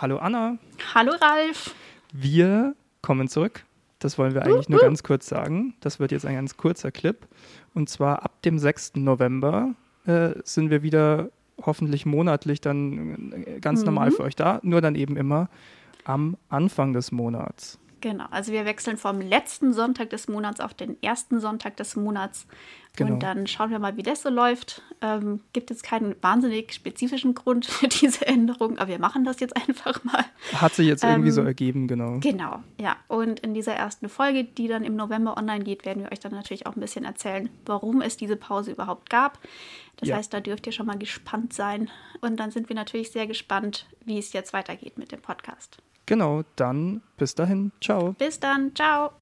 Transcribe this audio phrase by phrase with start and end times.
[0.00, 0.58] Hallo Anna.
[0.94, 1.74] Hallo Ralf.
[2.12, 3.64] Wir kommen zurück.
[3.98, 5.74] Das wollen wir eigentlich uh, nur ganz kurz sagen.
[5.80, 7.26] Das wird jetzt ein ganz kurzer Clip.
[7.74, 8.92] Und zwar ab dem 6.
[8.94, 9.74] November
[10.06, 11.30] äh, sind wir wieder
[11.60, 13.86] hoffentlich monatlich dann äh, ganz mhm.
[13.86, 14.60] normal für euch da.
[14.62, 15.48] Nur dann eben immer
[16.04, 17.80] am Anfang des Monats.
[18.00, 22.46] Genau, also wir wechseln vom letzten Sonntag des Monats auf den ersten Sonntag des Monats.
[22.98, 23.14] Genau.
[23.14, 24.82] Und dann schauen wir mal, wie das so läuft.
[25.00, 29.56] Ähm, gibt es keinen wahnsinnig spezifischen Grund für diese Änderung, aber wir machen das jetzt
[29.56, 30.24] einfach mal.
[30.54, 32.18] Hat sich jetzt irgendwie ähm, so ergeben, genau.
[32.18, 32.96] Genau, ja.
[33.06, 36.32] Und in dieser ersten Folge, die dann im November online geht, werden wir euch dann
[36.32, 39.38] natürlich auch ein bisschen erzählen, warum es diese Pause überhaupt gab.
[39.98, 40.16] Das ja.
[40.16, 41.90] heißt, da dürft ihr schon mal gespannt sein.
[42.20, 45.78] Und dann sind wir natürlich sehr gespannt, wie es jetzt weitergeht mit dem Podcast.
[46.06, 47.70] Genau, dann bis dahin.
[47.80, 48.16] Ciao.
[48.18, 48.74] Bis dann.
[48.74, 49.18] Ciao.